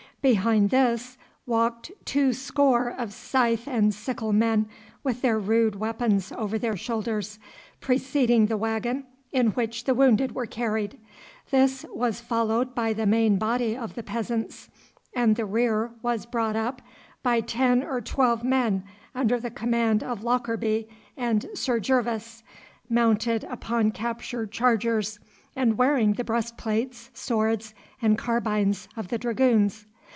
[0.23, 1.17] Behind this
[1.47, 4.67] walked two score of scythe and sickle men,
[5.03, 7.39] with their rude weapons over their shoulders,
[7.79, 10.99] preceding the waggon in which the wounded were carried.
[11.49, 14.69] This was followed by the main body of the peasants,
[15.15, 16.83] and the rear was brought up
[17.23, 18.83] by ten or twelve men
[19.15, 20.87] under the command of Lockarby
[21.17, 22.43] and Sir Gervas,
[22.87, 25.17] mounted upon captured chargers,
[25.55, 27.73] and wearing the breastplates, swords,
[28.03, 29.87] and carbines of the dragoons.